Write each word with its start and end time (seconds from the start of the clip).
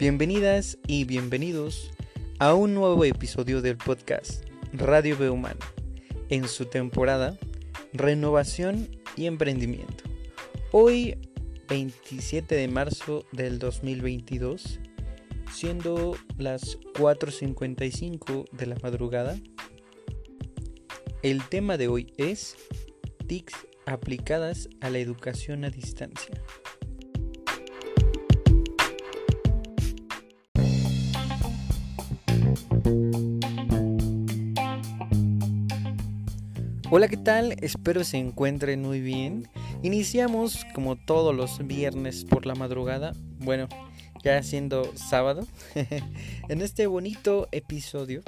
Bienvenidas 0.00 0.78
y 0.86 1.04
bienvenidos 1.04 1.90
a 2.38 2.54
un 2.54 2.72
nuevo 2.72 3.04
episodio 3.04 3.60
del 3.60 3.76
podcast 3.76 4.46
Radio 4.72 5.18
B 5.18 5.28
Humano 5.28 5.60
en 6.30 6.48
su 6.48 6.64
temporada 6.64 7.36
Renovación 7.92 8.88
y 9.14 9.26
Emprendimiento. 9.26 10.04
Hoy 10.72 11.18
27 11.68 12.54
de 12.54 12.66
marzo 12.66 13.26
del 13.32 13.58
2022, 13.58 14.80
siendo 15.52 16.16
las 16.38 16.80
4.55 16.94 18.48
de 18.52 18.66
la 18.66 18.76
madrugada, 18.82 19.36
el 21.22 21.46
tema 21.50 21.76
de 21.76 21.88
hoy 21.88 22.10
es 22.16 22.56
TICs 23.26 23.52
aplicadas 23.84 24.70
a 24.80 24.88
la 24.88 24.98
educación 24.98 25.66
a 25.66 25.68
distancia. 25.68 26.42
Hola, 36.92 37.06
¿qué 37.06 37.16
tal? 37.16 37.54
Espero 37.60 38.02
se 38.02 38.16
encuentren 38.16 38.82
muy 38.82 39.00
bien. 39.00 39.48
Iniciamos 39.84 40.66
como 40.74 40.96
todos 40.96 41.32
los 41.32 41.64
viernes 41.64 42.24
por 42.24 42.46
la 42.46 42.56
madrugada, 42.56 43.12
bueno, 43.38 43.68
ya 44.24 44.42
siendo 44.42 44.90
sábado, 44.96 45.46
en 46.48 46.62
este 46.62 46.88
bonito 46.88 47.46
episodio 47.52 48.22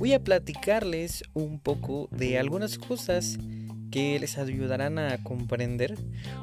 voy 0.00 0.14
a 0.14 0.24
platicarles 0.24 1.22
un 1.32 1.60
poco 1.60 2.08
de 2.10 2.40
algunas 2.40 2.76
cosas 2.76 3.38
que 3.92 4.18
les 4.18 4.36
ayudarán 4.36 4.98
a 4.98 5.22
comprender 5.22 5.94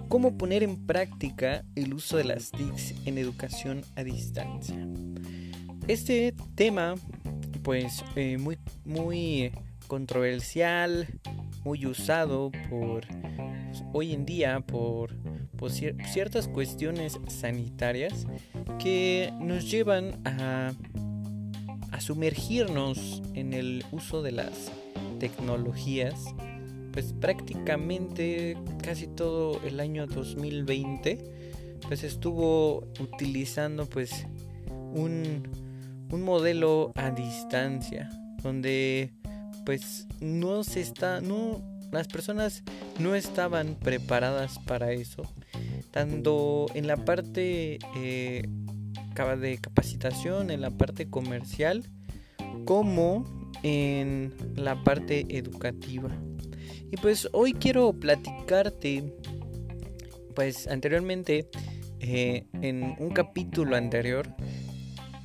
cómo 0.07 0.37
poner 0.37 0.63
en 0.63 0.87
práctica 0.87 1.65
el 1.75 1.93
uso 1.93 2.15
de 2.15 2.23
las 2.23 2.51
TICs 2.51 3.05
en 3.05 3.17
educación 3.17 3.81
a 3.97 4.05
distancia. 4.05 4.87
Este 5.89 6.33
tema, 6.55 6.95
pues 7.63 8.01
eh, 8.15 8.37
muy, 8.37 8.57
muy 8.85 9.51
controversial, 9.87 11.07
muy 11.63 11.85
usado 11.85 12.51
por 12.69 13.05
hoy 13.93 14.13
en 14.13 14.25
día 14.25 14.59
por, 14.61 15.15
ciertas 16.13 16.47
cuestiones 16.47 17.19
sanitarias 17.27 18.27
que 18.79 19.33
nos 19.41 19.69
llevan 19.69 20.21
a, 20.25 20.71
a 21.91 22.01
sumergirnos 22.01 23.21
en 23.33 23.53
el 23.53 23.83
uso 23.91 24.21
de 24.21 24.31
las 24.31 24.71
tecnologías 25.19 26.33
pues 26.91 27.13
prácticamente 27.13 28.57
casi 28.81 29.07
todo 29.07 29.59
el 29.65 29.79
año 29.79 30.07
2020 30.07 31.79
pues 31.87 32.03
estuvo 32.03 32.87
utilizando 32.99 33.85
pues 33.85 34.25
un, 34.69 35.47
un 36.11 36.21
modelo 36.21 36.91
a 36.95 37.11
distancia 37.11 38.09
donde 38.41 39.13
pues 39.65 40.07
no 40.19 40.63
se 40.63 40.81
está, 40.81 41.21
no, 41.21 41.61
las 41.91 42.07
personas 42.07 42.63
no 42.99 43.15
estaban 43.15 43.75
preparadas 43.75 44.59
para 44.59 44.91
eso, 44.91 45.23
tanto 45.91 46.67
en 46.73 46.87
la 46.87 46.97
parte 46.97 47.79
eh, 47.97 48.43
de 49.41 49.57
capacitación, 49.57 50.49
en 50.49 50.61
la 50.61 50.71
parte 50.71 51.09
comercial, 51.09 51.83
como 52.65 53.51
en 53.63 54.33
la 54.55 54.81
parte 54.83 55.25
educativa. 55.29 56.09
Y 56.91 56.97
pues 56.97 57.27
hoy 57.33 57.53
quiero 57.53 57.91
platicarte, 57.93 59.13
pues 60.35 60.67
anteriormente, 60.67 61.49
eh, 61.99 62.45
en 62.61 62.95
un 62.97 63.09
capítulo 63.09 63.75
anterior, 63.75 64.27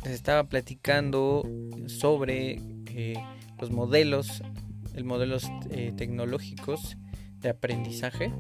estaba 0.04 0.44
platicando 0.44 1.48
sobre 1.86 2.60
eh, 2.86 3.14
los 3.64 3.70
modelos, 3.70 4.42
el 4.94 5.04
modelos 5.04 5.50
eh, 5.70 5.94
tecnológicos 5.96 6.98
de 7.40 7.48
aprendizaje. 7.48 8.30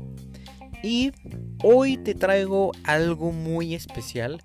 Y 0.82 1.12
hoy 1.62 1.96
te 1.96 2.14
traigo 2.14 2.72
algo 2.82 3.32
muy 3.32 3.74
especial 3.74 4.42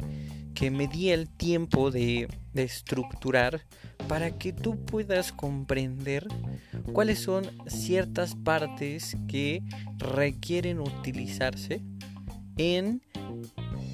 que 0.53 0.71
me 0.71 0.87
di 0.87 1.09
el 1.09 1.27
tiempo 1.27 1.91
de, 1.91 2.29
de 2.53 2.63
estructurar 2.63 3.65
para 4.07 4.31
que 4.31 4.53
tú 4.53 4.85
puedas 4.85 5.33
comprender 5.33 6.25
cuáles 6.93 7.19
son 7.19 7.45
ciertas 7.67 8.35
partes 8.35 9.17
que 9.27 9.61
requieren 9.97 10.79
utilizarse 10.79 11.81
en, 12.55 13.01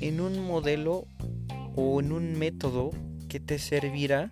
en 0.01 0.21
un 0.21 0.45
modelo 0.45 1.07
o 1.75 1.99
en 1.99 2.11
un 2.11 2.37
método 2.37 2.91
que 3.27 3.39
te 3.39 3.57
servirá 3.57 4.31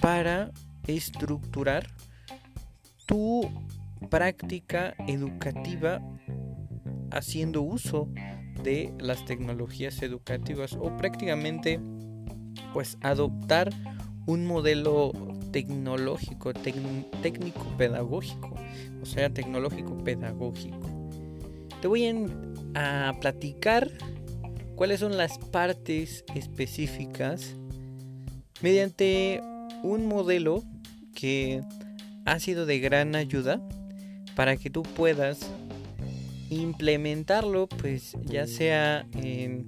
para 0.00 0.52
estructurar 0.86 1.86
tu 3.06 3.48
práctica 4.10 4.94
educativa 5.06 6.00
haciendo 7.10 7.62
uso 7.62 8.08
de 8.62 8.92
las 8.98 9.24
tecnologías 9.24 10.02
educativas 10.02 10.74
o 10.74 10.96
prácticamente 10.96 11.80
pues 12.72 12.96
adoptar 13.02 13.70
un 14.26 14.46
modelo 14.46 15.12
tecnológico, 15.50 16.52
técnico 16.54 17.64
pedagógico, 17.76 18.54
o 19.02 19.06
sea, 19.06 19.30
tecnológico 19.30 19.98
pedagógico. 20.02 21.10
Te 21.80 21.88
voy 21.88 22.06
a 22.74 23.14
platicar 23.20 23.90
cuáles 24.76 25.00
son 25.00 25.16
las 25.16 25.38
partes 25.38 26.24
específicas 26.34 27.56
mediante 28.62 29.42
un 29.82 30.06
modelo 30.06 30.62
que 31.14 31.62
ha 32.24 32.38
sido 32.38 32.66
de 32.66 32.78
gran 32.78 33.14
ayuda 33.14 33.60
para 34.34 34.56
que 34.56 34.70
tú 34.70 34.82
puedas 34.82 35.50
implementarlo 36.50 37.68
pues 37.68 38.16
ya 38.24 38.46
sea 38.46 39.06
en, 39.14 39.66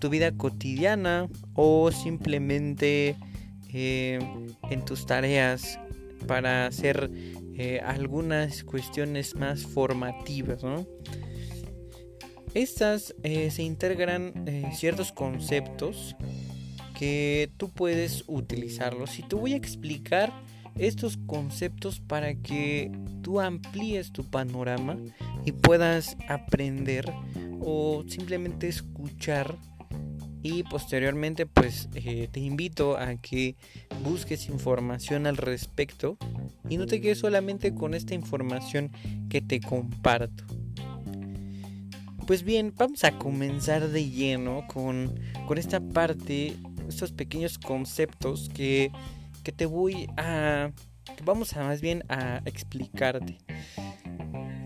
tu 0.00 0.08
vida 0.08 0.32
cotidiana 0.32 1.28
o 1.54 1.92
simplemente 1.92 3.16
eh, 3.72 4.18
en 4.70 4.84
tus 4.84 5.06
tareas 5.06 5.78
para 6.26 6.66
hacer 6.66 7.10
eh, 7.58 7.80
algunas 7.84 8.64
cuestiones 8.64 9.34
más 9.34 9.62
formativas 9.62 10.62
estas 12.54 13.14
eh, 13.22 13.50
se 13.50 13.62
integran 13.62 14.46
ciertos 14.72 15.12
conceptos 15.12 16.16
que 16.98 17.50
tú 17.56 17.68
puedes 17.70 18.24
utilizarlos. 18.26 19.18
Y 19.18 19.22
te 19.22 19.36
voy 19.36 19.52
a 19.52 19.56
explicar 19.56 20.32
estos 20.78 21.16
conceptos 21.26 22.00
para 22.00 22.34
que 22.34 22.90
tú 23.22 23.40
amplíes 23.40 24.12
tu 24.12 24.24
panorama 24.24 24.96
y 25.44 25.52
puedas 25.52 26.16
aprender 26.28 27.12
o 27.60 28.04
simplemente 28.06 28.68
escuchar 28.68 29.56
y 30.42 30.62
posteriormente 30.62 31.46
pues 31.46 31.88
eh, 31.94 32.28
te 32.30 32.40
invito 32.40 32.96
a 32.96 33.16
que 33.16 33.56
busques 34.04 34.48
información 34.48 35.26
al 35.26 35.36
respecto 35.36 36.16
y 36.68 36.76
no 36.76 36.86
te 36.86 37.00
quedes 37.00 37.18
solamente 37.18 37.74
con 37.74 37.94
esta 37.94 38.14
información 38.14 38.92
que 39.28 39.40
te 39.40 39.60
comparto. 39.60 40.44
Pues 42.26 42.42
bien, 42.42 42.74
vamos 42.76 43.04
a 43.04 43.12
comenzar 43.18 43.88
de 43.88 44.08
lleno 44.08 44.66
con, 44.68 45.18
con 45.46 45.58
esta 45.58 45.80
parte 45.80 46.56
estos 46.88 47.12
pequeños 47.12 47.58
conceptos 47.58 48.48
que, 48.52 48.90
te 49.52 49.66
voy 49.66 50.08
a... 50.16 50.70
Que 51.16 51.22
vamos 51.24 51.56
a 51.56 51.62
más 51.62 51.80
bien 51.80 52.04
a 52.08 52.42
explicarte. 52.44 53.38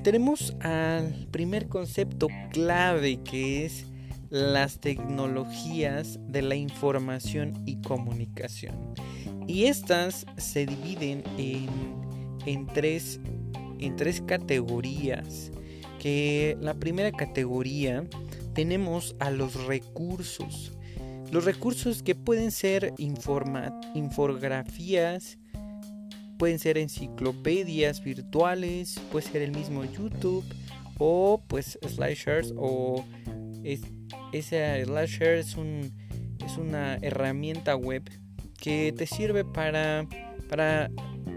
Tenemos 0.02 0.56
al 0.60 1.28
primer 1.30 1.68
concepto 1.68 2.28
clave 2.50 3.20
que 3.22 3.66
es 3.66 3.86
las 4.30 4.80
tecnologías 4.80 6.18
de 6.28 6.40
la 6.40 6.54
información 6.54 7.62
y 7.66 7.82
comunicación. 7.82 8.94
Y 9.46 9.64
estas 9.64 10.24
se 10.38 10.64
dividen 10.64 11.24
en, 11.36 11.68
en, 12.46 12.66
tres, 12.66 13.20
en 13.78 13.96
tres 13.96 14.22
categorías. 14.22 15.50
Que 15.98 16.56
la 16.60 16.72
primera 16.74 17.12
categoría 17.12 18.06
tenemos 18.54 19.14
a 19.18 19.30
los 19.30 19.66
recursos. 19.66 20.72
Los 21.30 21.44
recursos 21.44 22.02
que 22.02 22.14
pueden 22.14 22.50
ser 22.50 22.94
infografías, 22.98 25.36
pueden 26.38 26.58
ser 26.58 26.78
enciclopedias 26.78 28.02
virtuales, 28.02 28.98
puede 29.12 29.26
ser 29.26 29.42
el 29.42 29.52
mismo 29.52 29.84
YouTube 29.84 30.42
o 30.98 31.42
pues 31.46 31.78
slideshares 31.86 32.54
o 32.56 33.04
es, 33.62 33.82
slideshare 34.32 35.38
es, 35.38 35.56
un, 35.56 35.92
es 36.44 36.56
una 36.56 36.96
herramienta 36.96 37.76
web 37.76 38.10
que 38.58 38.92
te 38.96 39.06
sirve 39.06 39.44
para, 39.44 40.08
para 40.48 40.90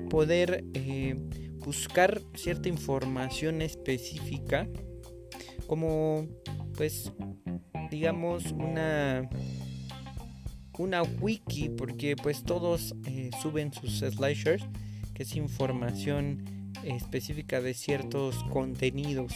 poder 0.10 0.64
eh, 0.74 1.16
buscar 1.60 2.20
cierta 2.34 2.68
información 2.68 3.62
específica 3.62 4.68
como 5.68 6.28
pues 6.76 7.12
digamos 7.90 8.52
una 8.52 9.30
una 10.78 11.04
wiki 11.04 11.70
porque 11.70 12.16
pues 12.16 12.44
todos 12.44 12.96
eh, 13.06 13.30
suben 13.42 13.72
sus 13.74 14.00
slideshows 14.00 14.64
que 15.14 15.24
es 15.24 15.36
información 15.36 16.44
específica 16.84 17.62
de 17.62 17.74
ciertos 17.74 18.44
contenidos. 18.46 19.34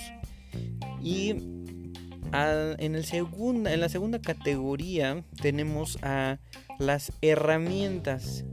Y 1.02 1.30
en, 1.30 2.96
el 2.96 3.06
segunda, 3.06 3.74
en 3.74 3.80
la 3.80 3.90
segunda 3.90 4.20
categoría 4.20 5.24
tenemos 5.42 5.98
a 6.02 6.40
las 6.80 7.12
herramientas. 7.22 8.44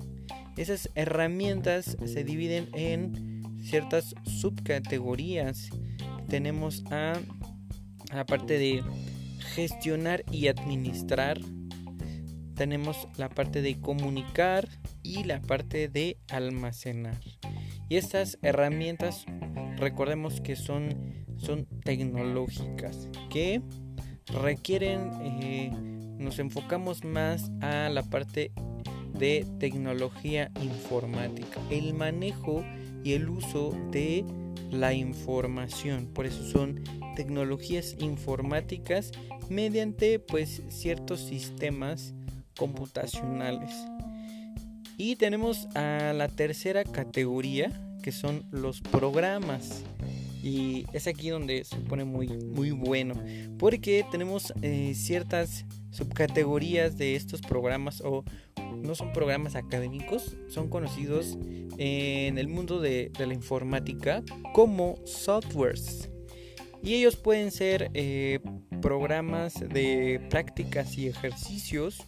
Esas 0.57 0.91
herramientas 0.95 1.97
se 2.05 2.25
dividen 2.25 2.69
en 2.75 3.59
ciertas 3.63 4.15
subcategorías. 4.25 5.71
Tenemos 6.29 6.85
a 6.91 7.15
la 8.13 8.25
parte 8.27 8.59
de 8.59 8.83
gestionar 9.55 10.25
y 10.31 10.49
administrar 10.49 11.41
tenemos 12.55 13.09
la 13.17 13.29
parte 13.29 13.63
de 13.63 13.81
comunicar 13.81 14.69
y 15.03 15.25
la 15.25 15.41
parte 15.41 15.89
de 15.89 16.19
almacenar. 16.29 17.21
Y 17.89 17.97
estas 17.97 18.39
herramientas, 18.43 19.27
recordemos 19.77 20.41
que 20.41 20.57
son, 20.57 21.25
son 21.37 21.67
tecnológicas, 21.85 23.09
que 23.31 23.61
requieren, 24.27 25.11
eh, 25.23 25.71
nos 26.19 26.39
enfocamos 26.39 27.05
más 27.05 27.51
a 27.61 27.89
la 27.89 28.03
parte 28.03 28.53
de 29.13 29.47
tecnología 29.59 30.51
informática, 30.61 31.61
el 31.71 31.95
manejo 31.95 32.65
y 33.05 33.13
el 33.13 33.29
uso 33.29 33.77
de 33.91 34.25
la 34.71 34.93
información. 34.95 36.07
Por 36.07 36.27
eso 36.27 36.43
son 36.45 36.83
tecnologías 37.15 37.95
informáticas 38.01 39.13
mediante 39.49 40.19
pues 40.19 40.63
ciertos 40.69 41.21
sistemas 41.21 42.15
computacionales. 42.57 43.71
Y 44.97 45.17
tenemos 45.17 45.67
a 45.75 46.13
la 46.13 46.29
tercera 46.29 46.85
categoría, 46.85 47.73
que 48.03 48.13
son 48.13 48.45
los 48.51 48.81
programas. 48.81 49.83
Y 50.43 50.85
es 50.93 51.07
aquí 51.07 51.31
donde 51.31 51.65
se 51.65 51.77
pone 51.77 52.05
muy, 52.05 52.29
muy 52.29 52.71
bueno, 52.71 53.15
porque 53.59 54.05
tenemos 54.11 54.53
eh, 54.63 54.93
ciertas 54.95 55.65
subcategorías 55.91 56.99
de 56.99 57.17
estos 57.17 57.41
programas 57.41 58.03
o 58.03 58.25
no 58.77 58.95
son 58.95 59.13
programas 59.13 59.57
académicos, 59.57 60.37
son 60.49 60.69
conocidos 60.69 61.39
en 61.79 62.39
el 62.39 62.49
mundo 62.49 62.81
de, 62.81 63.11
la 63.19 63.33
informática 63.33 64.23
como 64.53 64.97
softwares. 65.07 66.11
Y 66.85 66.95
ellos 66.97 67.17
pueden 67.17 67.51
ser 67.51 67.91
eh, 67.95 68.41
programas 68.83 69.55
de 69.59 70.21
prácticas 70.29 70.99
y 70.99 71.09
ejercicios 71.09 72.07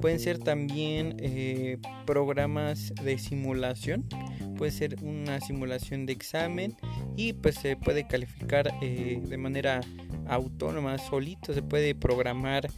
Pueden 0.00 0.18
ser 0.18 0.38
también 0.38 1.16
eh, 1.18 1.78
programas 2.06 2.94
de 3.04 3.18
simulación. 3.18 4.06
Puede 4.56 4.72
ser 4.72 4.96
una 5.02 5.40
simulación 5.40 6.06
de 6.06 6.12
examen 6.12 6.76
y 7.16 7.34
pues 7.34 7.56
se 7.56 7.76
puede 7.76 8.06
calificar 8.06 8.72
eh, 8.80 9.20
de 9.22 9.36
manera 9.36 9.80
autónoma, 10.26 10.96
solito. 10.98 11.52
Se 11.52 11.62
puede 11.62 11.94
programar 11.94 12.70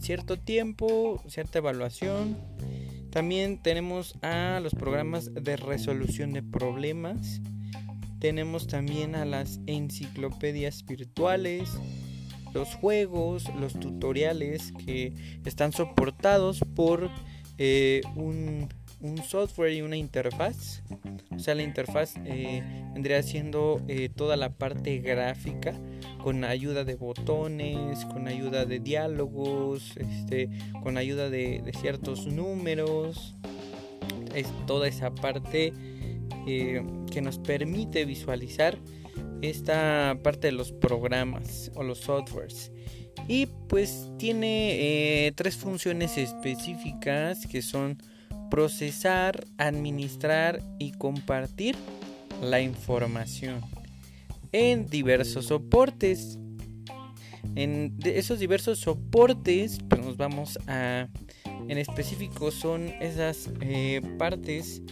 cierto 0.00 0.38
tiempo, 0.38 1.22
cierta 1.26 1.58
evaluación. 1.58 2.38
También 3.10 3.60
tenemos 3.60 4.14
a 4.22 4.60
los 4.62 4.74
programas 4.74 5.34
de 5.34 5.56
resolución 5.56 6.32
de 6.32 6.42
problemas. 6.42 7.40
Tenemos 8.18 8.66
también 8.66 9.14
a 9.14 9.24
las 9.24 9.60
enciclopedias 9.66 10.84
virtuales 10.84 11.70
los 12.54 12.74
juegos, 12.74 13.44
los 13.54 13.74
tutoriales 13.74 14.72
que 14.84 15.12
están 15.44 15.72
soportados 15.72 16.60
por 16.74 17.10
eh, 17.58 18.02
un, 18.16 18.68
software 19.28 19.72
y 19.72 19.82
una 19.82 19.96
interfaz. 19.96 20.82
O 21.34 21.38
sea, 21.38 21.54
la 21.54 21.62
interfaz 21.62 22.14
eh, 22.24 22.62
vendría 22.94 23.22
siendo 23.22 23.80
eh, 23.86 24.08
toda 24.08 24.36
la 24.36 24.50
parte 24.50 24.98
gráfica 24.98 25.74
con 26.22 26.42
ayuda 26.42 26.82
de 26.84 26.96
botones, 26.96 28.04
con 28.06 28.26
ayuda 28.26 28.64
de 28.64 28.80
diálogos, 28.80 29.96
este, 29.96 30.48
con 30.82 30.96
ayuda 30.96 31.30
de, 31.30 31.62
de 31.64 31.72
ciertos 31.74 32.26
números. 32.26 33.36
Es 34.34 34.48
toda 34.66 34.88
esa 34.88 35.14
parte 35.14 35.72
que 37.10 37.20
nos 37.22 37.38
permite 37.38 38.04
visualizar 38.04 38.78
esta 39.42 40.18
parte 40.22 40.48
de 40.48 40.52
los 40.52 40.72
programas 40.72 41.70
o 41.74 41.82
los 41.82 41.98
softwares. 41.98 42.72
Y 43.26 43.46
pues 43.68 44.08
tiene 44.18 45.26
eh, 45.26 45.32
tres 45.32 45.56
funciones 45.56 46.16
específicas 46.16 47.46
que 47.46 47.62
son 47.62 47.98
procesar, 48.50 49.44
administrar 49.58 50.62
y 50.78 50.92
compartir 50.92 51.76
la 52.40 52.60
información 52.60 53.60
en 54.52 54.86
diversos 54.86 55.46
soportes. 55.46 56.38
En 57.54 57.96
esos 58.04 58.38
diversos 58.38 58.78
soportes, 58.78 59.78
pues 59.88 60.00
nos 60.00 60.16
vamos 60.16 60.58
a, 60.66 61.08
en 61.68 61.78
específico 61.78 62.50
son 62.50 62.88
esas 63.00 63.50
eh, 63.60 64.00
partes 64.18 64.82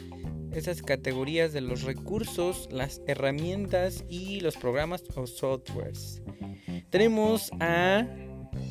esas 0.57 0.83
categorías 0.83 1.53
de 1.53 1.61
los 1.61 1.83
recursos, 1.83 2.69
las 2.71 3.03
herramientas 3.07 4.05
y 4.09 4.41
los 4.41 4.57
programas 4.57 5.05
o 5.15 5.27
softwares. 5.27 6.23
Tenemos 6.91 7.51
a 7.61 8.07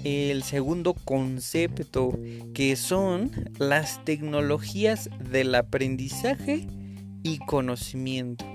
el 0.04 0.44
segundo 0.44 0.94
concepto 0.94 2.18
que 2.54 2.76
son 2.76 3.32
las 3.60 4.04
tecnologías 4.04 5.10
del 5.30 5.54
aprendizaje 5.54 6.68
y 7.24 7.38
conocimiento, 7.40 8.46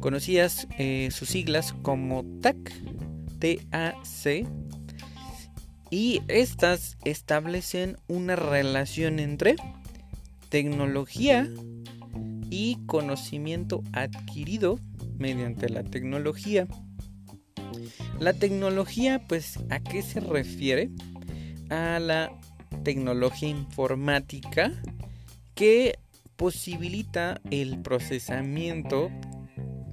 conocidas 0.00 0.66
eh, 0.78 1.08
sus 1.12 1.28
siglas 1.28 1.74
como 1.82 2.24
TAC, 2.40 2.56
TAC, 3.38 4.48
y 5.90 6.22
estas 6.26 6.96
establecen 7.04 7.98
una 8.08 8.34
relación 8.34 9.20
entre 9.20 9.54
tecnología 10.48 11.48
y 12.54 12.76
conocimiento 12.86 13.82
adquirido 13.92 14.78
mediante 15.18 15.68
la 15.68 15.82
tecnología. 15.82 16.68
La 18.20 18.32
tecnología, 18.32 19.20
pues, 19.26 19.58
¿a 19.70 19.80
qué 19.80 20.02
se 20.02 20.20
refiere? 20.20 20.90
A 21.68 21.98
la 21.98 22.30
tecnología 22.84 23.48
informática 23.48 24.70
que 25.56 25.98
posibilita 26.36 27.40
el 27.50 27.82
procesamiento 27.82 29.10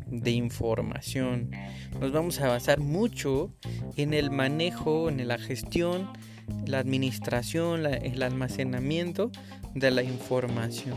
de 0.05 0.29
información. 0.29 1.49
Nos 1.99 2.11
vamos 2.11 2.41
a 2.41 2.47
basar 2.49 2.79
mucho 2.79 3.51
en 3.97 4.13
el 4.13 4.29
manejo, 4.29 5.09
en 5.09 5.27
la 5.27 5.39
gestión, 5.39 6.09
la 6.67 6.77
administración, 6.77 7.87
el 7.87 8.21
almacenamiento 8.21 9.31
de 9.73 9.89
la 9.89 10.03
información 10.03 10.95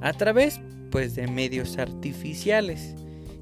a 0.00 0.12
través 0.12 0.60
pues 0.90 1.14
de 1.14 1.26
medios 1.26 1.78
artificiales. 1.78 2.94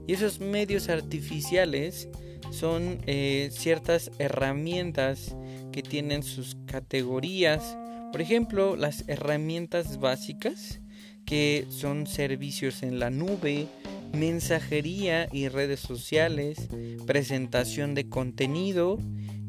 Y 0.07 0.15
esos 0.15 0.41
medios 0.41 0.89
artificiales 0.89 2.09
son 2.51 2.99
eh, 3.07 3.51
ciertas 3.53 4.11
herramientas 4.19 5.37
que 5.73 5.83
tienen 5.83 6.23
sus 6.23 6.57
categorías. 6.67 7.77
Por 8.13 8.21
ejemplo, 8.21 8.77
las 8.77 9.05
herramientas 9.09 10.01
básicas 10.01 10.81
que 11.29 11.67
son 11.69 12.07
servicios 12.07 12.83
en 12.83 12.99
la 12.99 13.11
nube, 13.11 13.67
mensajería 14.15 15.29
y 15.31 15.49
redes 15.49 15.81
sociales, 15.81 16.69
presentación 17.07 17.95
de 17.95 18.09
contenido, 18.09 18.99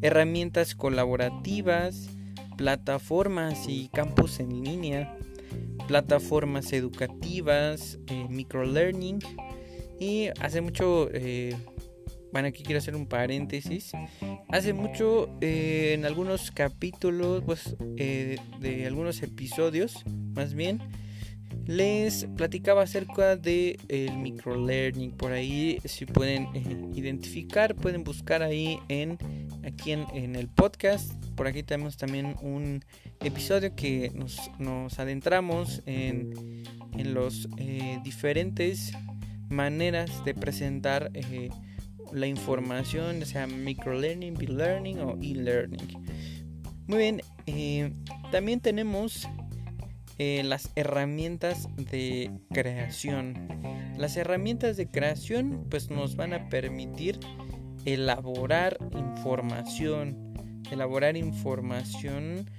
herramientas 0.01 0.75
colaborativas, 0.75 2.09
plataformas 2.57 3.69
y 3.69 3.87
campus 3.93 4.41
en 4.41 4.61
línea, 4.61 5.17
plataformas 5.89 6.71
educativas, 6.71 7.97
eh, 8.07 8.27
microlearning. 8.29 9.17
Y 9.99 10.27
hace 10.39 10.61
mucho, 10.61 11.09
eh, 11.11 11.55
bueno 12.31 12.47
aquí 12.47 12.61
quiero 12.61 12.77
hacer 12.77 12.95
un 12.95 13.07
paréntesis, 13.07 13.91
hace 14.49 14.71
mucho 14.73 15.27
eh, 15.41 15.95
en 15.95 16.05
algunos 16.05 16.51
capítulos, 16.51 17.43
pues 17.43 17.75
de 17.79 18.85
algunos 18.85 19.23
episodios 19.23 20.05
más 20.35 20.53
bien, 20.53 20.79
les 21.65 22.27
platicaba 22.37 22.83
acerca 22.83 23.35
de 23.35 23.79
el 23.87 24.15
microlearning. 24.15 25.11
Por 25.11 25.31
ahí 25.31 25.79
si 25.85 26.05
pueden 26.05 26.47
identificar 26.95 27.75
pueden 27.75 28.03
buscar 28.03 28.43
ahí 28.43 28.77
en 28.89 29.17
aquí 29.69 29.91
en, 29.91 30.35
el 30.35 30.47
podcast 30.47 31.13
por 31.35 31.47
aquí 31.47 31.63
tenemos 31.63 31.95
también 31.95 32.35
un 32.41 32.83
episodio 33.21 33.75
que 33.75 34.11
nos, 34.59 34.99
adentramos 34.99 35.81
en, 35.85 36.63
en 36.97 37.13
los 37.13 37.47
eh, 37.57 37.99
diferentes 38.03 38.91
maneras 39.47 40.23
de 40.25 40.33
presentar 40.33 41.11
eh, 41.13 41.49
la 42.11 42.27
información, 42.27 43.25
sea 43.25 43.47
microlearning, 43.47 44.33
be 44.33 44.47
learning 44.47 44.99
o 44.99 45.17
e-learning. 45.21 45.87
Muy 46.87 46.97
bien, 46.97 47.21
eh, 47.45 47.93
también 48.31 48.59
tenemos 48.59 49.27
las 50.17 50.69
herramientas 50.75 51.69
de 51.77 52.29
creación. 52.51 53.47
Las 53.97 54.17
herramientas 54.17 54.75
de 54.75 54.87
creación 54.87 55.65
pues 55.69 55.89
nos 55.89 56.17
van 56.17 56.33
a 56.33 56.49
permitir 56.49 57.19
elaborar 57.85 58.77
información, 58.93 60.33
elaborar 60.71 61.17
información 61.17 62.49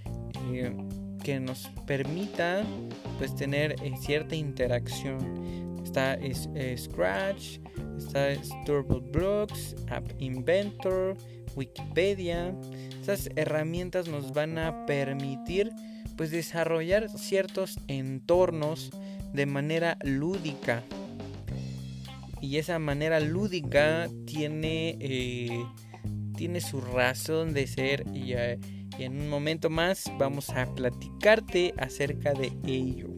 eh, 0.53 0.75
que 1.23 1.41
nos 1.41 1.71
permita 1.87 2.63
pues 3.19 3.35
tener 3.35 3.77
eh, 3.83 3.93
cierta 4.01 4.35
interacción. 4.35 5.81
Está 5.85 6.19
Scratch, 6.77 7.59
está 7.99 8.29
Turbo 8.65 9.01
Blocks, 9.01 9.75
App 9.89 10.09
Inventor, 10.19 11.17
Wikipedia. 11.57 12.55
Estas 13.01 13.29
herramientas 13.35 14.07
nos 14.07 14.33
van 14.33 14.59
a 14.59 14.87
permitir 14.87 15.71
pues 16.17 16.31
desarrollar 16.31 17.09
ciertos 17.09 17.79
entornos 17.89 18.91
de 19.33 19.47
manera 19.47 19.97
lúdica. 20.05 20.83
Y 22.41 22.57
esa 22.57 22.79
manera 22.79 23.21
lúdica 23.21 24.09
tiene, 24.27 24.97
eh, 25.01 25.65
tiene 26.37 26.61
su 26.61 26.81
razón 26.81 27.53
de 27.53 27.67
ser 27.67 28.05
y, 28.15 28.33
y 28.33 29.05
en 29.05 29.21
un 29.21 29.29
momento 29.29 29.71
más 29.71 30.11
vamos 30.19 30.51
a 30.51 30.67
platicarte 30.75 31.75
acerca 31.77 32.33
de 32.33 32.53
ello. 32.67 33.09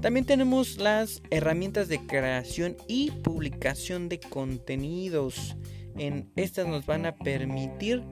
También 0.00 0.26
tenemos 0.26 0.78
las 0.78 1.22
herramientas 1.30 1.88
de 1.88 1.98
creación 2.06 2.76
y 2.86 3.10
publicación 3.10 4.08
de 4.08 4.20
contenidos. 4.20 5.56
En 5.98 6.30
estas 6.36 6.66
nos 6.66 6.86
van 6.86 7.06
a 7.06 7.16
permitir 7.16 8.02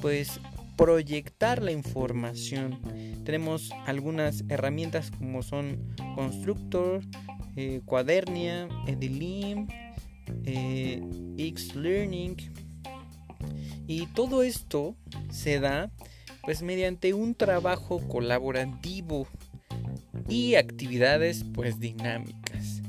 pues 0.00 0.40
proyectar 0.76 1.62
la 1.62 1.70
información. 1.72 2.80
Tenemos 3.24 3.70
algunas 3.86 4.44
herramientas 4.48 5.10
como 5.10 5.42
son 5.42 5.94
Constructor, 6.14 7.02
eh, 7.56 7.82
Cuadernia, 7.84 8.68
Edilim, 8.86 9.68
eh, 10.44 11.02
X-Learning. 11.38 12.36
Y 13.86 14.06
todo 14.06 14.42
esto 14.42 14.96
se 15.30 15.60
da 15.60 15.90
pues 16.42 16.62
mediante 16.62 17.14
un 17.14 17.34
trabajo 17.34 18.06
colaborativo 18.08 19.26
y 20.28 20.54
actividades 20.54 21.44
pues 21.52 21.80
dinámicas 21.80 22.82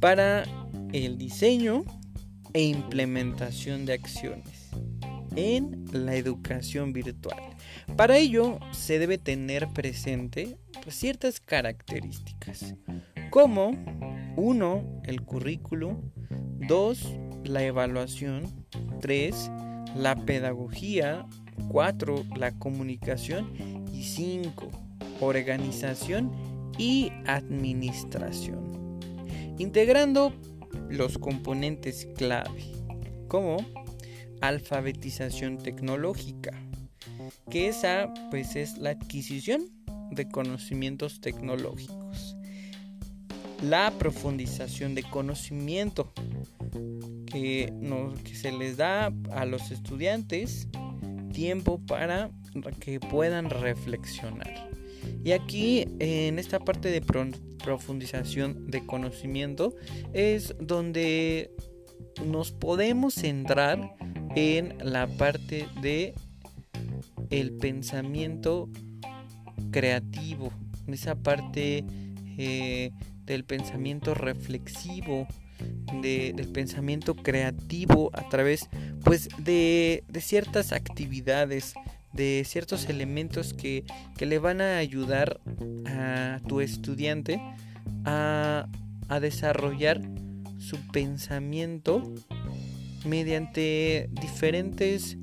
para 0.00 0.44
el 0.92 1.18
diseño 1.18 1.84
e 2.52 2.62
implementación 2.62 3.86
de 3.86 3.94
acciones 3.94 4.70
en 5.36 5.84
la 5.92 6.14
educación 6.14 6.92
virtual. 6.92 7.40
Para 7.96 8.18
ello 8.18 8.58
se 8.72 8.98
debe 8.98 9.18
tener 9.18 9.68
presente 9.68 10.58
pues, 10.82 10.96
ciertas 10.96 11.40
características, 11.40 12.74
como 13.30 13.72
1. 14.36 15.02
el 15.04 15.22
currículo, 15.22 16.00
2. 16.68 17.16
la 17.44 17.64
evaluación, 17.64 18.66
3. 19.00 19.50
la 19.96 20.16
pedagogía, 20.16 21.26
4. 21.68 22.24
la 22.36 22.52
comunicación 22.58 23.52
y 23.92 24.04
5. 24.04 24.70
organización 25.20 26.32
y 26.78 27.10
administración. 27.26 28.98
Integrando 29.58 30.32
los 30.88 31.18
componentes 31.18 32.08
clave, 32.16 32.62
como 33.28 33.58
alfabetización 34.40 35.58
tecnológica, 35.58 36.52
que 37.50 37.68
esa 37.68 38.12
pues 38.30 38.56
es 38.56 38.78
la 38.78 38.90
adquisición 38.90 39.66
de 40.10 40.28
conocimientos 40.28 41.20
tecnológicos. 41.20 42.01
La 43.62 43.92
profundización 43.98 44.94
de 44.94 45.02
conocimiento 45.04 46.12
que, 47.26 47.72
se 48.34 48.52
les 48.52 48.76
da 48.76 49.12
a 49.30 49.46
los 49.46 49.70
estudiantes 49.70 50.68
tiempo 51.32 51.80
para 51.86 52.30
que 52.80 53.00
puedan 53.00 53.48
reflexionar. 53.50 54.70
Y 55.24 55.32
aquí 55.32 55.86
en 55.98 56.38
esta 56.38 56.58
parte 56.58 56.88
de 56.90 57.00
profundización 57.00 58.70
de 58.70 58.84
conocimiento 58.84 59.74
es 60.12 60.54
donde 60.60 61.50
nos 62.26 62.52
podemos 62.52 63.14
centrar 63.14 63.94
en 64.34 64.76
la 64.82 65.06
parte 65.06 65.66
de 65.80 66.14
el 67.30 67.52
pensamiento 67.52 68.68
creativo, 69.70 70.52
en 70.86 70.94
esa 70.94 71.14
parte 71.14 71.84
eh, 72.36 72.90
del 73.24 73.44
pensamiento 73.44 74.14
reflexivo, 74.14 75.26
del 76.00 76.48
pensamiento 76.48 77.14
creativo 77.14 78.10
a 78.14 78.28
través 78.28 78.68
pues 79.04 79.28
de, 79.38 80.04
ciertas 80.20 80.72
actividades, 80.72 81.74
de 82.12 82.42
ciertos 82.46 82.88
elementos 82.88 83.54
que, 83.54 83.84
que, 84.16 84.26
le 84.26 84.38
van 84.38 84.60
a 84.60 84.78
ayudar 84.78 85.40
a 85.86 86.40
tu 86.48 86.60
estudiante 86.60 87.40
a, 88.04 88.68
a 89.08 89.20
desarrollar 89.20 90.00
su 90.58 90.76
pensamiento 90.92 92.12
mediante 93.04 94.08
diferentes 94.12 95.16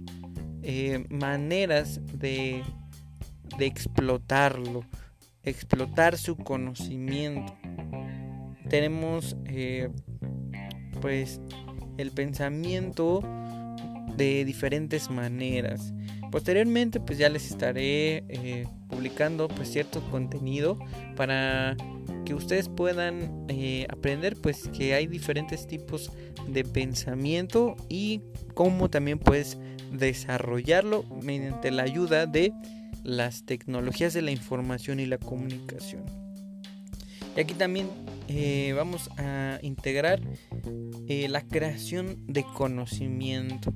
eh, 0.61 1.05
maneras 1.09 2.01
de, 2.13 2.61
de 3.57 3.65
explotarlo, 3.65 4.83
explotar 5.49 6.17
su 6.17 6.37
conocimiento. 6.37 7.55
Tenemos 8.69 9.35
eh, 9.45 9.89
pues 11.01 11.41
el 11.97 12.11
pensamiento 12.11 13.21
de 14.15 14.45
diferentes 14.45 15.09
maneras. 15.09 15.93
Posteriormente 16.31 16.99
pues 16.99 17.17
ya 17.17 17.29
les 17.29 17.49
estaré 17.49 18.23
eh, 18.29 18.67
publicando 18.87 19.47
pues 19.47 19.71
cierto 19.71 20.01
contenido 20.11 20.77
para 21.15 21.75
que 22.25 22.35
ustedes 22.35 22.69
puedan 22.69 23.45
eh, 23.47 23.87
aprender 23.89 24.35
pues 24.39 24.67
que 24.67 24.93
hay 24.93 25.07
diferentes 25.07 25.65
tipos 25.65 26.11
de 26.47 26.63
pensamiento 26.63 27.75
y 27.89 28.21
cómo 28.53 28.89
también 28.89 29.17
puedes 29.17 29.57
desarrollarlo 29.91 31.03
mediante 31.23 31.71
la 31.71 31.83
ayuda 31.83 32.25
de 32.27 32.53
las 33.03 33.45
tecnologías 33.45 34.13
de 34.13 34.21
la 34.21 34.31
información 34.31 34.99
y 34.99 35.05
la 35.05 35.17
comunicación. 35.17 36.03
Y 37.35 37.41
aquí 37.41 37.53
también 37.53 37.87
eh, 38.27 38.73
vamos 38.75 39.09
a 39.17 39.59
integrar 39.61 40.21
eh, 41.07 41.27
la 41.29 41.41
creación 41.41 42.25
de 42.27 42.43
conocimiento. 42.43 43.73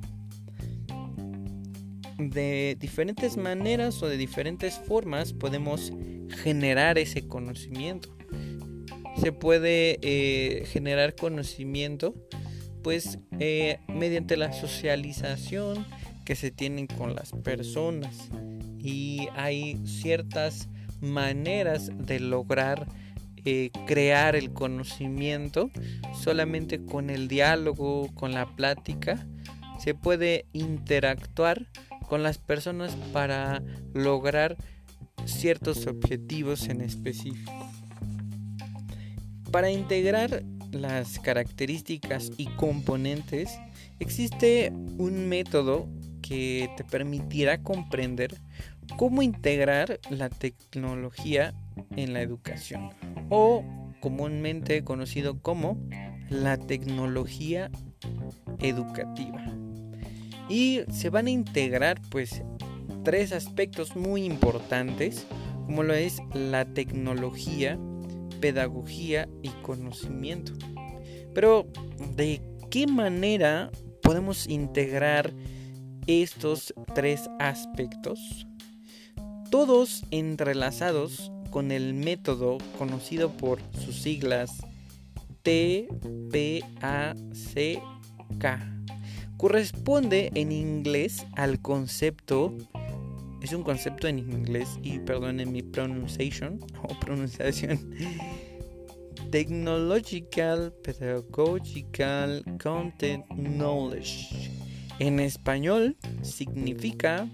De 2.18 2.78
diferentes 2.80 3.38
maneras 3.38 4.02
o 4.04 4.08
de 4.08 4.18
diferentes 4.18 4.80
formas 4.80 5.34
podemos 5.34 5.92
generar 6.44 6.98
ese 6.98 7.28
conocimiento. 7.28 8.16
Se 9.20 9.32
puede 9.32 10.00
eh, 10.02 10.66
generar 10.66 11.16
conocimiento 11.16 12.16
pues 12.82 13.18
mediante 13.88 14.36
la 14.36 14.52
socialización 14.52 15.86
que 16.26 16.36
se 16.36 16.52
tienen 16.52 16.88
con 16.88 17.16
las 17.16 17.32
personas 17.32 18.30
y 18.84 19.30
hay 19.36 19.82
ciertas 19.88 20.68
maneras 21.00 21.90
de 21.98 22.20
lograr 22.20 22.86
eh, 23.46 23.72
crear 23.88 24.36
el 24.36 24.54
conocimiento 24.54 25.70
solamente 26.14 26.84
con 26.84 27.10
el 27.10 27.28
diálogo, 27.28 28.10
con 28.14 28.34
la 28.34 28.46
plática, 28.56 29.26
se 29.80 29.94
puede 29.94 30.46
interactuar 30.54 31.68
con 32.08 32.24
las 32.24 32.38
personas 32.38 32.96
para 33.12 33.64
lograr 33.94 34.56
ciertos 35.26 35.88
objetivos 35.88 36.70
en 36.70 36.82
específico. 36.82 37.52
Para 39.52 39.72
integrar 39.72 40.44
las 40.72 41.20
características 41.20 42.32
y 42.38 42.46
componentes, 42.48 43.50
existe 44.00 44.72
un 44.98 45.28
método 45.28 45.90
que 46.22 46.70
te 46.78 46.84
permitirá 46.84 47.62
comprender 47.62 48.38
cómo 48.98 49.22
integrar 49.22 50.00
la 50.10 50.30
tecnología 50.30 51.54
en 51.96 52.14
la 52.14 52.22
educación 52.22 52.90
o 53.30 53.64
comúnmente 54.00 54.84
conocido 54.84 55.40
como 55.42 55.78
la 56.30 56.58
tecnología 56.58 57.72
educativa. 58.60 59.44
Y 60.50 60.82
se 60.92 61.10
van 61.10 61.28
a 61.28 61.32
integrar 61.32 62.02
pues 62.10 62.44
tres 63.04 63.32
aspectos 63.32 63.96
muy 63.96 64.24
importantes 64.26 65.26
como 65.66 65.84
lo 65.84 65.94
es 65.94 66.22
la 66.34 66.66
tecnología 66.66 67.78
pedagogía 68.44 69.30
y 69.42 69.48
conocimiento. 69.62 70.52
Pero, 71.34 71.66
¿de 72.18 72.42
qué 72.70 72.88
manera 72.88 73.72
podemos 74.02 74.48
integrar 74.50 75.32
estos 76.08 76.74
tres 76.94 77.30
aspectos? 77.40 78.46
Todos 79.54 80.02
entrelazados 80.10 81.32
con 81.52 81.72
el 81.72 81.94
método 81.94 82.58
conocido 82.76 83.30
por 83.38 83.60
sus 83.86 84.02
siglas 84.02 84.50
TPACK. 85.44 85.92
Corresponde 89.38 90.32
en 90.34 90.52
inglés 90.52 91.28
al 91.36 91.62
concepto, 91.62 92.52
es 93.44 93.54
un 93.54 93.62
concepto 93.62 94.08
en 94.08 94.18
inglés 94.18 94.80
y 94.82 94.98
perdonen 94.98 95.52
mi 95.52 95.62
pronunciación 95.62 96.60
o 96.82 97.00
pronunciación, 97.00 97.94
Technological 99.30 100.74
Pedagogical 100.82 102.44
Content 102.60 103.24
Knowledge. 103.28 104.50
En 104.98 105.20
español 105.20 105.96
significa 106.24 107.30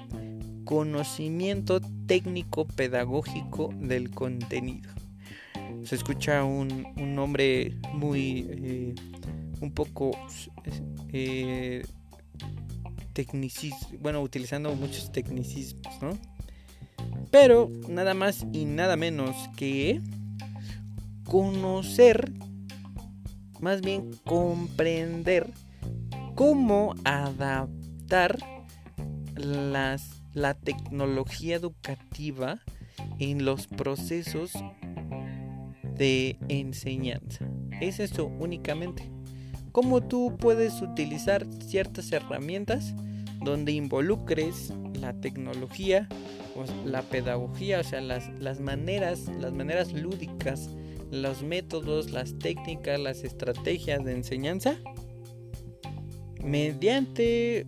conocimiento 0.70 1.82
técnico 2.06 2.68
pedagógico 2.68 3.74
del 3.80 4.12
contenido. 4.12 4.92
Se 5.84 5.96
escucha 5.96 6.44
un, 6.44 6.94
nombre 6.96 7.76
muy, 7.92 8.46
eh, 8.52 8.96
un 9.62 9.72
poco 9.72 10.12
eh, 11.12 11.84
bueno, 14.00 14.22
utilizando 14.22 14.76
muchos 14.76 15.12
tecnicismos, 15.12 16.00
¿no? 16.04 16.12
Pero 17.32 17.72
nada 17.88 18.14
más 18.14 18.46
y 18.54 18.66
nada 18.66 18.96
menos 18.96 19.36
que 19.58 20.00
conocer, 21.24 22.32
más 23.60 23.82
bien 23.82 24.12
comprender 24.24 25.50
cómo 26.36 26.94
adaptar 27.06 28.38
las 29.36 30.19
la 30.34 30.54
tecnología 30.54 31.56
educativa 31.56 32.60
en 33.20 33.46
los 33.46 33.68
procesos 33.68 34.54
de 35.96 36.38
enseñanza. 36.48 37.50
Es 37.82 38.00
eso 38.00 38.26
únicamente. 38.26 39.10
Cómo 39.72 40.02
tú 40.02 40.36
puedes 40.38 40.82
utilizar 40.82 41.46
ciertas 41.62 42.12
herramientas 42.12 42.94
donde 43.44 43.72
involucres 43.72 44.74
la 45.00 45.14
tecnología, 45.14 46.08
la 46.86 47.02
pedagogía, 47.04 47.80
o 47.80 47.84
sea, 47.84 48.02
las, 48.02 48.30
las 48.40 48.60
maneras, 48.60 49.30
las 49.40 49.54
maneras 49.54 49.94
lúdicas, 49.94 50.70
los 51.12 51.44
métodos, 51.44 52.12
las 52.12 52.38
técnicas, 52.40 53.00
las 53.00 53.24
estrategias 53.24 54.04
de 54.04 54.14
enseñanza 54.14 54.76
mediante 56.44 57.68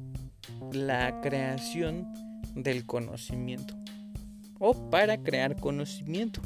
la 0.72 1.22
creación 1.22 2.08
del 2.55 2.86
conocimiento 2.86 3.75
o 4.60 4.89
para 4.89 5.17
crear 5.17 5.55
conocimiento. 5.60 6.41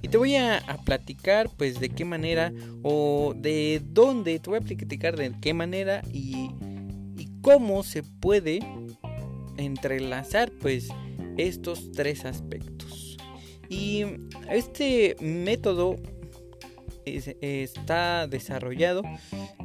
Y 0.00 0.08
te 0.08 0.16
voy 0.16 0.36
a, 0.36 0.62
platicar 0.84 1.50
pues 1.56 1.80
de 1.80 1.88
qué 1.88 2.04
manera 2.04 2.52
o 2.82 3.34
de 3.36 3.82
dónde, 3.84 4.38
te 4.38 4.48
voy 4.48 4.58
a 4.58 4.62
platicar 4.62 5.16
de 5.16 5.34
qué 5.40 5.52
manera 5.52 6.02
y, 6.12 6.50
y 7.16 7.28
cómo 7.42 7.82
se 7.82 8.04
puede 8.04 8.60
entrelazar 9.56 10.52
pues 10.60 10.88
estos 11.36 11.90
tres 11.92 12.24
aspectos. 12.24 13.16
Y 13.68 14.04
este 14.48 15.16
método 15.20 15.96
está 17.16 18.26
desarrollado 18.26 19.02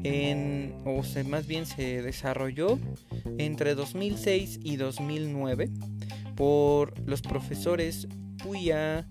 en, 0.03 0.75
o 0.85 1.03
se, 1.03 1.23
más 1.23 1.47
bien 1.47 1.65
se 1.65 2.01
desarrolló 2.01 2.79
entre 3.37 3.75
2006 3.75 4.59
y 4.63 4.75
2009 4.77 5.69
por 6.35 6.99
los 7.07 7.21
profesores 7.21 8.07
Puya 8.43 9.07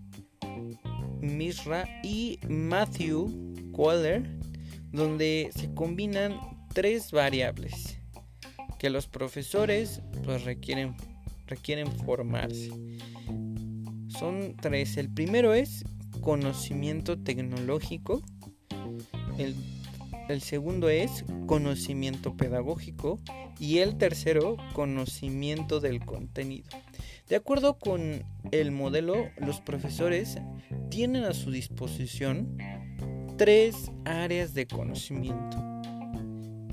Misra 1.21 1.89
y 2.03 2.39
Matthew 2.49 3.73
Qualler, 3.73 4.23
donde 4.91 5.51
se 5.55 5.73
combinan 5.73 6.39
tres 6.73 7.13
variables 7.13 7.99
que 8.79 8.91
los 8.91 9.07
profesores 9.07 10.03
pues 10.25 10.45
requieren 10.45 10.97
requieren 11.53 11.91
formarse. 11.99 12.71
Son 14.09 14.57
tres. 14.61 14.97
El 14.97 15.13
primero 15.13 15.55
es 15.55 15.85
conocimiento 16.23 17.19
tecnológico. 17.19 18.23
El, 19.37 19.55
segundo 20.41 20.89
es 20.89 21.27
conocimiento 21.47 22.35
pedagógico. 22.35 23.21
Y 23.59 23.79
el 23.79 23.99
tercero, 23.99 24.57
conocimiento 24.73 25.79
del 25.79 26.05
contenido. 26.05 26.71
De 27.29 27.37
acuerdo 27.37 27.79
con 27.79 28.25
el 28.51 28.73
modelo, 28.73 29.29
los 29.37 29.61
profesores 29.61 30.39
tienen 30.91 31.25
a 31.25 31.35
su 31.35 31.51
disposición 31.51 32.57
tres 33.37 33.93
áreas 34.05 34.55
de 34.55 34.67
conocimiento. 34.67 35.59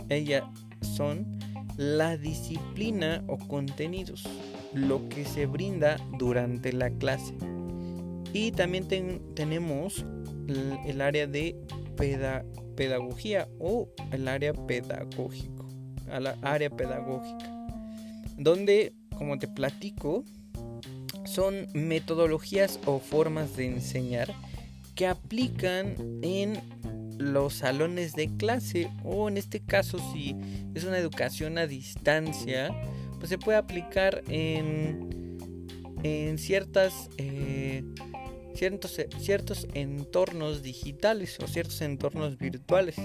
Ellas 0.10 0.44
son 0.82 1.40
la 1.78 2.18
disciplina 2.18 3.24
o 3.28 3.38
contenidos, 3.38 4.28
lo 4.74 5.08
que 5.10 5.26
se 5.26 5.46
brinda 5.46 5.98
durante 6.18 6.74
la 6.74 6.90
clase, 6.90 7.38
y 8.34 8.52
también 8.52 8.88
tenemos 9.36 10.06
el, 10.48 11.02
área 11.02 11.28
de 11.28 11.56
pedagogía 12.76 13.48
o 13.60 13.90
el 14.12 14.28
área 14.28 14.54
pedagógico, 14.54 15.68
la 16.08 16.38
área 16.42 16.70
pedagógica, 16.70 17.68
donde, 18.38 18.94
como 19.18 19.38
te 19.38 19.48
platico, 19.48 20.24
son 21.26 21.68
metodologías 21.74 22.80
o 22.86 23.00
formas 23.00 23.56
de 23.56 23.68
enseñar 23.68 24.34
que 24.96 25.08
aplican 25.08 25.96
en 26.22 26.60
los 27.18 27.56
salones 27.56 28.16
de 28.16 28.36
clase 28.38 28.90
o 29.04 29.28
en 29.28 29.38
este 29.38 29.60
caso 29.60 30.00
si 30.14 30.36
es 30.74 30.86
una 30.86 30.98
educación 30.98 31.58
a 31.58 31.68
distancia 31.68 32.72
pues 33.20 33.30
se 33.30 33.38
puede 33.38 33.58
aplicar 33.58 34.24
en, 34.30 35.09
en 36.04 36.38
ciertas 36.38 37.10
eh, 37.18 37.84
ciertos, 38.60 39.00
ciertos 39.20 39.68
entornos 39.74 40.62
digitales 40.62 41.38
o 41.42 41.48
ciertos 41.48 41.82
entornos 41.82 42.38
virtuales. 42.38 42.96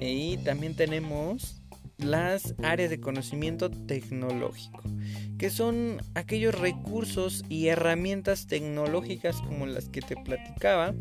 Y 0.00 0.36
también 0.38 0.74
tenemos 0.74 1.62
las 1.98 2.54
áreas 2.62 2.90
de 2.90 3.00
conocimiento 3.00 3.70
tecnológico, 3.70 4.82
que 5.38 5.50
son 5.50 6.00
aquellos 6.14 6.58
recursos 6.58 7.44
y 7.48 7.68
herramientas 7.68 8.46
tecnológicas 8.46 9.40
como 9.42 9.66
las 9.66 9.88
que 9.88 10.00
te 10.00 10.16
platicaba, 10.16 10.94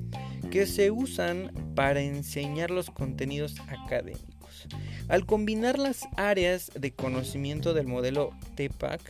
que 0.51 0.65
se 0.65 0.91
usan 0.91 1.51
para 1.75 2.01
enseñar 2.01 2.71
los 2.71 2.89
contenidos 2.89 3.55
académicos. 3.67 4.67
Al 5.07 5.25
combinar 5.25 5.79
las 5.79 6.07
áreas 6.17 6.71
de 6.75 6.93
conocimiento 6.93 7.73
del 7.73 7.87
modelo 7.87 8.31
TPAC, 8.55 9.01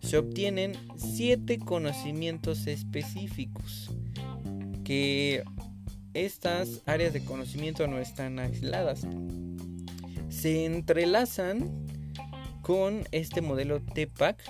se 0.00 0.18
obtienen 0.18 0.72
siete 0.96 1.58
conocimientos 1.58 2.66
específicos 2.66 3.90
que 4.84 5.42
estas 6.14 6.82
áreas 6.86 7.12
de 7.12 7.24
conocimiento 7.24 7.86
no 7.86 7.98
están 7.98 8.38
aisladas. 8.38 9.06
Se 10.28 10.64
entrelazan 10.64 11.86
con 12.62 13.04
este 13.12 13.40
modelo 13.40 13.80
TPAC 13.80 14.42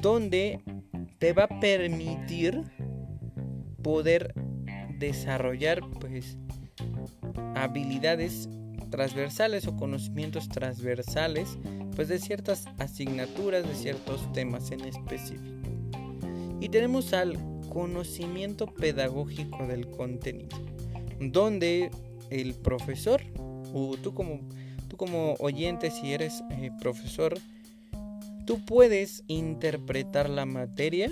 donde 0.00 0.60
te 1.18 1.32
va 1.32 1.44
a 1.44 1.60
permitir 1.60 2.62
poder 3.82 4.34
desarrollar 4.98 5.80
pues 6.00 6.38
habilidades 7.54 8.48
transversales 8.90 9.66
o 9.66 9.76
conocimientos 9.76 10.48
transversales 10.48 11.58
pues 11.94 12.08
de 12.08 12.18
ciertas 12.18 12.66
asignaturas 12.78 13.66
de 13.66 13.74
ciertos 13.74 14.30
temas 14.32 14.70
en 14.70 14.82
específico. 14.82 15.68
Y 16.60 16.68
tenemos 16.68 17.12
al 17.12 17.38
conocimiento 17.68 18.66
pedagógico 18.66 19.66
del 19.66 19.88
contenido, 19.90 20.56
donde 21.20 21.90
el 22.30 22.54
profesor 22.54 23.22
o 23.72 23.96
tú 24.02 24.14
como 24.14 24.40
tú 24.88 24.96
como 24.96 25.34
oyente 25.34 25.90
si 25.90 26.12
eres 26.12 26.42
eh, 26.50 26.70
profesor 26.80 27.38
tú 28.46 28.64
puedes 28.64 29.24
interpretar 29.26 30.30
la 30.30 30.46
materia 30.46 31.10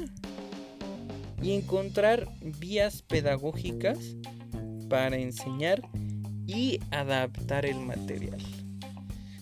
y 1.42 1.52
encontrar 1.52 2.28
vías 2.58 3.02
pedagógicas 3.02 3.98
para 4.88 5.16
enseñar 5.16 5.82
y 6.46 6.80
adaptar 6.90 7.66
el 7.66 7.80
material. 7.80 8.40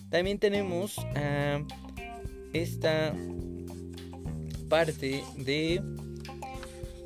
También 0.09 0.39
tenemos 0.39 0.95
esta 2.53 3.15
parte 4.69 5.23
de 5.37 5.81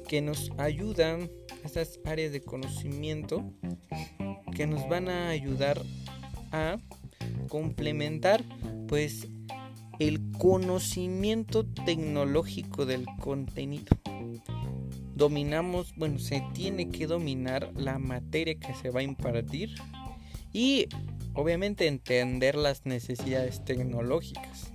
que 0.08 0.22
nos 0.22 0.52
ayudan 0.58 1.30
estas 1.64 2.00
áreas 2.06 2.32
de 2.32 2.42
conocimiento 2.42 3.44
que 4.56 4.66
nos 4.68 4.88
van 4.88 5.10
a 5.10 5.30
ayudar 5.30 5.82
a 6.52 6.78
complementar 7.50 8.44
pues 8.88 9.28
el 10.00 10.22
conocimiento 10.38 11.66
tecnológico 11.66 12.86
del 12.86 13.06
contenido. 13.20 13.98
Dominamos, 15.18 15.94
bueno, 15.96 16.20
se 16.20 16.44
tiene 16.54 16.90
que 16.90 17.08
dominar 17.08 17.72
la 17.76 17.98
materia 17.98 18.56
que 18.56 18.74
se 18.76 18.92
va 18.92 19.00
a 19.00 19.04
impartir 19.04 19.76
y 20.54 20.88
obviamente 21.34 21.88
entender 21.88 22.56
las 22.56 22.86
necesidades 22.86 23.64
tecnológicas. 23.66 24.72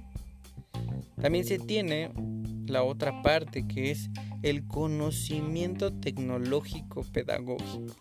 También 1.20 1.44
se 1.44 1.58
tiene 1.58 2.10
la 2.66 2.82
otra 2.82 3.22
parte 3.22 3.66
que 3.68 3.92
es 3.92 4.10
el 4.42 4.66
conocimiento 4.66 5.92
tecnológico 5.92 7.02
pedagógico, 7.12 7.94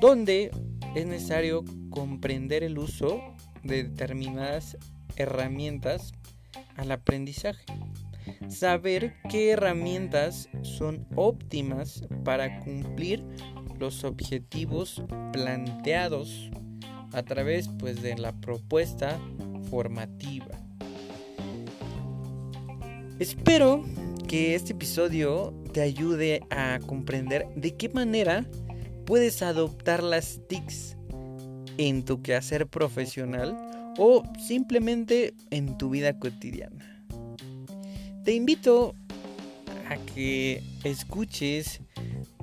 donde 0.00 0.50
es 0.94 1.06
necesario 1.06 1.64
comprender 1.90 2.62
el 2.62 2.78
uso 2.78 3.20
de 3.62 3.84
determinadas 3.84 4.78
herramientas 5.16 6.12
al 6.76 6.90
aprendizaje. 6.92 7.64
Saber 8.48 9.14
qué 9.28 9.50
herramientas 9.50 10.48
son 10.62 11.06
óptimas 11.14 12.04
para 12.24 12.60
cumplir 12.60 13.24
los 13.78 14.04
objetivos 14.04 15.02
planteados 15.32 16.50
a 17.12 17.22
través 17.22 17.68
pues, 17.78 18.02
de 18.02 18.16
la 18.16 18.32
propuesta 18.32 19.18
formativa. 19.70 20.58
Espero 23.18 23.84
que 24.28 24.54
este 24.54 24.72
episodio 24.72 25.54
te 25.72 25.80
ayude 25.80 26.42
a 26.50 26.78
comprender 26.86 27.46
de 27.54 27.76
qué 27.76 27.88
manera 27.88 28.44
puedes 29.06 29.42
adoptar 29.42 30.02
las 30.02 30.40
TICs 30.48 30.96
en 31.78 32.04
tu 32.04 32.22
quehacer 32.22 32.66
profesional 32.66 33.56
o 33.98 34.22
simplemente 34.38 35.34
en 35.50 35.78
tu 35.78 35.90
vida 35.90 36.18
cotidiana. 36.18 36.95
Te 38.26 38.34
invito 38.34 38.96
a 39.88 39.96
que 40.12 40.60
escuches 40.82 41.80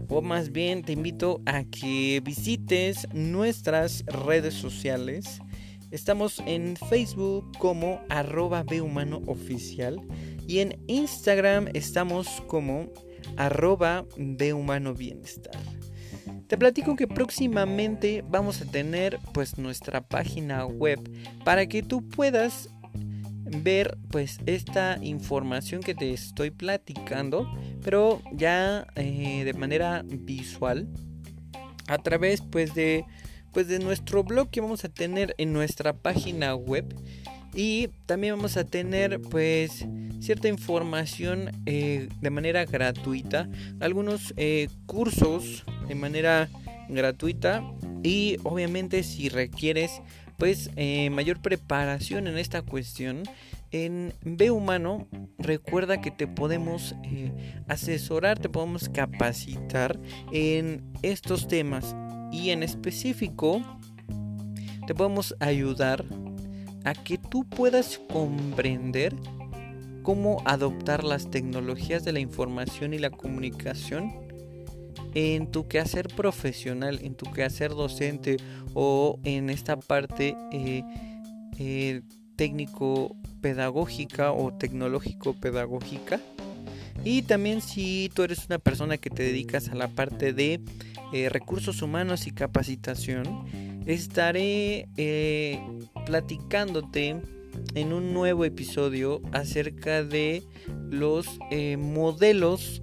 o 0.08 0.22
más 0.22 0.54
bien 0.54 0.82
te 0.82 0.94
invito 0.94 1.42
a 1.46 1.66
que 1.66 2.22
visites 2.24 3.06
nuestras 3.14 4.06
redes 4.06 4.54
sociales. 4.54 5.42
Estamos 5.92 6.42
en 6.46 6.78
Facebook 6.78 7.52
como 7.60 8.00
arroba 8.08 8.64
oficial 9.26 10.00
y 10.48 10.60
en 10.60 10.82
Instagram 10.88 11.68
estamos 11.74 12.30
como 12.48 12.88
arroba 13.36 14.06
bienestar. 14.16 15.60
Te 16.48 16.58
platico 16.58 16.96
que 16.96 17.10
próximamente 17.10 18.24
vamos 18.30 18.62
a 18.62 18.66
tener 18.72 19.20
pues 19.34 19.58
nuestra 19.58 20.00
página 20.00 20.66
web 20.66 21.02
para 21.44 21.66
que 21.66 21.84
tú 21.84 22.08
puedas 22.08 22.70
ver 23.62 23.98
pues 24.10 24.40
esta 24.46 24.98
información 25.02 25.82
que 25.82 25.94
te 25.94 26.12
estoy 26.12 26.52
platicando 26.52 27.48
pero 27.84 28.22
ya 28.32 28.88
eh, 28.96 29.44
de 29.44 29.54
manera 29.54 30.04
visual 30.06 30.88
a 31.88 31.98
través 31.98 32.42
pues 32.42 32.74
de 32.74 33.06
pues 33.54 33.68
de 33.68 33.80
nuestro 33.80 34.24
blog 34.24 34.50
que 34.50 34.62
vamos 34.62 34.84
a 34.84 34.90
tener 34.90 35.36
en 35.38 35.54
nuestra 35.54 35.94
página 35.94 36.56
web. 36.56 36.94
Y 37.56 37.90
también 38.08 38.36
vamos 38.36 38.58
a 38.58 38.64
tener 38.64 39.22
pues 39.22 39.86
cierta 40.20 40.48
información 40.48 41.52
eh, 41.68 42.10
de 42.20 42.30
manera 42.32 42.66
gratuita 42.66 43.48
algunos 43.80 44.34
eh, 44.38 44.70
cursos 44.88 45.64
de 45.88 45.96
manera 45.96 46.50
gratuita. 46.90 47.64
Y 48.02 48.38
obviamente 48.44 49.04
si 49.04 49.30
requieres 49.30 50.02
pues 50.44 50.72
eh, 50.76 51.10
mayor 51.10 51.42
preparación 51.42 52.28
en 52.28 52.38
esta 52.38 52.64
cuestión. 52.64 53.24
En 53.72 54.14
B 54.24 54.52
Humano 54.52 55.08
recuerda 55.38 56.02
que 56.02 56.12
te 56.12 56.28
podemos 56.28 56.96
asesorar 57.70 58.40
te 58.40 58.50
podemos 58.50 58.90
capacitar 58.90 59.98
en 60.34 60.84
estos 61.02 61.48
temas 61.48 61.96
y 62.30 62.50
en 62.50 62.62
específico 62.62 63.62
te 64.86 64.94
podemos 64.94 65.34
ayudar 65.40 66.04
a 66.84 66.94
que 66.94 67.18
tú 67.18 67.46
puedas 67.46 67.98
comprender 68.12 69.16
cómo 70.02 70.42
adoptar 70.44 71.06
las 71.06 71.32
tecnologías 71.32 72.04
de 72.04 72.12
la 72.12 72.20
información 72.20 72.94
y 72.94 73.00
la 73.00 73.12
comunicación 73.12 74.23
en 75.16 75.52
tu 75.52 75.68
quehacer 75.68 76.08
profesional, 76.08 77.00
en 77.02 77.16
tu 77.16 77.32
quehacer 77.32 77.72
docente 77.72 78.38
o 78.74 79.20
en 79.24 79.50
esta 79.50 79.78
parte 79.78 80.36
eh, 80.52 80.84
eh, 81.58 82.02
técnico 82.36 83.16
pedagógica 83.42 84.32
o 84.32 84.54
tecnológico 84.54 85.34
pedagógica. 85.34 86.20
Y 87.04 87.24
también 87.24 87.62
si 87.62 88.10
tú 88.14 88.24
eres 88.24 88.46
una 88.46 88.60
persona 88.60 88.98
que 88.98 89.10
te 89.10 89.24
dedicas 89.24 89.70
a 89.70 89.76
la 89.76 89.90
parte 89.90 90.34
de 90.34 90.62
eh, 91.12 91.30
recursos 91.30 91.82
humanos 91.82 92.28
y 92.28 92.32
capacitación, 92.32 93.46
estaré 93.86 94.88
platicándote 96.06 97.22
en 97.76 97.94
un 97.94 98.14
nuevo 98.14 98.46
episodio 98.46 99.22
acerca 99.32 100.04
de 100.04 100.44
los 100.90 101.28
modelos 101.78 102.82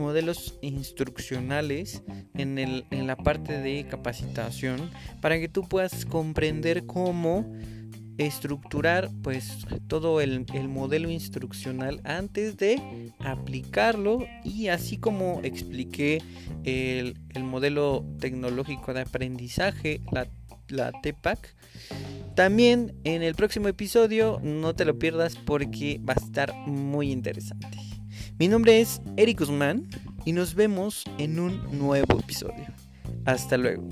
modelos 0.00 0.58
instruccionales 0.62 2.02
en, 2.34 2.58
el, 2.58 2.84
en 2.90 3.06
la 3.06 3.16
parte 3.16 3.60
de 3.60 3.86
capacitación 3.86 4.90
para 5.20 5.38
que 5.38 5.48
tú 5.48 5.68
puedas 5.68 6.04
comprender 6.04 6.86
cómo 6.86 7.46
estructurar 8.18 9.08
pues 9.22 9.66
todo 9.86 10.20
el, 10.20 10.44
el, 10.52 10.68
modelo 10.68 11.08
instruccional 11.08 12.00
antes 12.04 12.56
de 12.56 13.12
aplicarlo 13.20 14.26
y 14.44 14.68
así 14.68 14.98
como 14.98 15.40
expliqué 15.42 16.22
el, 16.64 17.16
el 17.30 17.44
modelo 17.44 18.04
tecnológico 18.18 18.92
de 18.92 19.02
aprendizaje 19.02 20.00
la, 20.12 20.28
la 20.68 20.92
TEPAC 21.02 21.54
también 22.34 22.94
en 23.04 23.22
el 23.22 23.34
próximo 23.34 23.68
episodio 23.68 24.40
no 24.42 24.74
te 24.74 24.84
lo 24.84 24.98
pierdas 24.98 25.36
porque 25.36 26.00
va 26.08 26.14
a 26.14 26.24
estar 26.24 26.54
muy 26.54 27.10
interesante. 27.10 27.89
Mi 28.40 28.48
nombre 28.48 28.80
es 28.80 29.02
Eric 29.18 29.40
Guzmán 29.40 29.86
y 30.24 30.32
nos 30.32 30.54
vemos 30.54 31.04
en 31.18 31.38
un 31.38 31.78
nuevo 31.78 32.18
episodio. 32.18 32.64
Hasta 33.26 33.58
luego. 33.58 33.86